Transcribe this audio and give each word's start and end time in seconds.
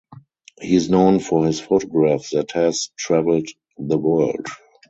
He 0.59 0.75
is 0.75 0.89
known 0.89 1.19
for 1.19 1.45
his 1.45 1.59
photograph 1.59 2.27
that 2.31 2.53
has 2.53 2.89
traveled 2.97 3.47
the 3.77 3.99
world. 3.99 4.47